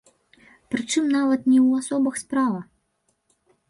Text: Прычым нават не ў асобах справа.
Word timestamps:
Прычым 0.75 1.03
нават 1.17 1.41
не 1.51 1.59
ў 1.67 1.85
асобах 1.85 2.21
справа. 2.25 2.59